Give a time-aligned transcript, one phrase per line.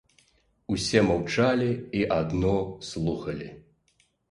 [0.75, 1.69] Усе маўчалі
[1.99, 2.57] і адно
[2.91, 3.53] слухалі.